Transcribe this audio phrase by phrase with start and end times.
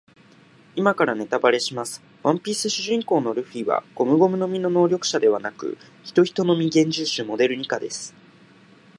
[0.75, 2.01] 今からネタバレします。
[2.23, 8.11] ワンピース主人公のルフィはゴムゴムの実の能力者ではなく、ヒトヒトの実幻獣種モデルニカです。